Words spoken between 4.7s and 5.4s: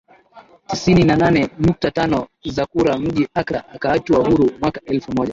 elfu moja